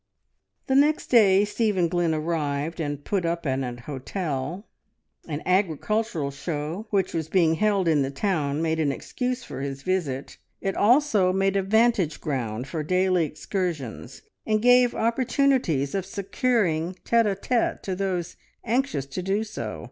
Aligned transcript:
The 0.65 0.73
next 0.73 1.11
day 1.11 1.45
Stephen 1.45 1.87
Glynn 1.87 2.11
arrived, 2.15 2.79
and 2.79 3.03
put 3.03 3.23
up 3.23 3.45
at 3.45 3.59
an 3.59 3.77
hotel. 3.77 4.65
An 5.27 5.43
agricultural 5.45 6.31
show 6.31 6.87
which 6.89 7.13
was 7.13 7.29
being 7.29 7.53
held 7.53 7.87
in 7.87 8.01
the 8.01 8.09
town 8.09 8.63
made 8.63 8.79
an 8.79 8.91
excuse 8.91 9.43
for 9.43 9.61
his 9.61 9.83
visit; 9.83 10.39
it 10.59 10.75
also 10.75 11.31
made 11.31 11.55
a 11.55 11.61
vantage 11.61 12.19
ground 12.19 12.67
for 12.67 12.81
daily 12.81 13.25
excursions, 13.25 14.23
and 14.43 14.63
gave 14.63 14.95
opportunities 14.95 15.93
of 15.93 16.07
securing 16.07 16.95
tete 17.05 17.27
a 17.27 17.35
tete 17.35 17.83
to 17.83 17.95
those 17.95 18.37
anxious 18.63 19.05
to 19.05 19.21
do 19.21 19.43
so. 19.43 19.79